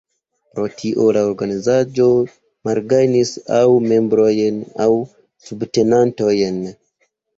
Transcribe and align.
Pro 0.53 0.63
tio, 0.77 1.03
la 1.17 1.21
organizaĵo 1.31 2.07
malgajnis 2.69 3.35
aŭ 3.59 3.67
membrojn 3.91 4.59
aŭ 4.87 4.89
subtenantojn. 5.51 6.59